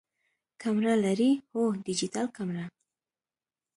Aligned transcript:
کمره 0.61 0.93
لرئ؟ 1.03 1.31
هو، 1.51 1.63
ډیجیټل 1.85 2.25
کمره 2.37 2.65